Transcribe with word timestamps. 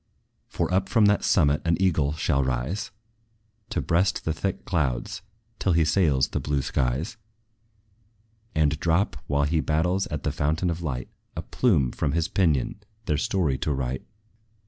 For 0.47 0.73
up 0.73 0.89
from 0.89 1.05
that 1.05 1.23
summit 1.23 1.61
an 1.63 1.79
eagle 1.79 2.13
shall 2.13 2.43
rise, 2.43 2.89
To 3.69 3.81
breast 3.83 4.25
the 4.25 4.33
thick 4.33 4.65
clouds, 4.65 5.21
till 5.59 5.73
he 5.73 5.85
sails 5.85 6.29
the 6.29 6.39
blue 6.39 6.63
skies; 6.63 7.17
And 8.55 8.79
drop, 8.79 9.15
while 9.27 9.43
he 9.43 9.59
bathes 9.61 10.07
at 10.07 10.23
the 10.23 10.31
fountain 10.31 10.71
of 10.71 10.81
light, 10.81 11.09
A 11.35 11.43
plume 11.43 11.91
from 11.91 12.13
his 12.13 12.27
pinion 12.27 12.79
their 13.05 13.17
story 13.19 13.59
to 13.59 13.71
write. 13.71 14.01